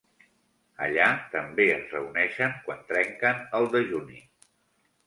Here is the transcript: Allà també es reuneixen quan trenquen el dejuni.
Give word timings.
Allà 0.85 1.09
també 1.35 1.67
es 1.75 1.93
reuneixen 1.97 2.59
quan 2.65 2.83
trenquen 2.91 3.47
el 3.61 3.71
dejuni. 3.79 4.23